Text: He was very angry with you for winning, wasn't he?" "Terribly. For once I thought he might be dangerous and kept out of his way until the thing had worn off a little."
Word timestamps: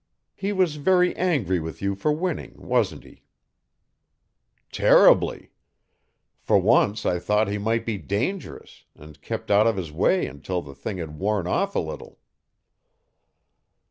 He 0.33 0.51
was 0.51 0.77
very 0.77 1.15
angry 1.15 1.59
with 1.59 1.79
you 1.79 1.93
for 1.93 2.11
winning, 2.11 2.55
wasn't 2.57 3.03
he?" 3.03 3.21
"Terribly. 4.71 5.51
For 6.39 6.57
once 6.57 7.05
I 7.05 7.19
thought 7.19 7.47
he 7.47 7.59
might 7.59 7.85
be 7.85 7.99
dangerous 7.99 8.85
and 8.95 9.21
kept 9.21 9.51
out 9.51 9.67
of 9.67 9.77
his 9.77 9.91
way 9.91 10.25
until 10.25 10.63
the 10.63 10.73
thing 10.73 10.97
had 10.97 11.19
worn 11.19 11.45
off 11.45 11.75
a 11.75 11.79
little." 11.79 12.17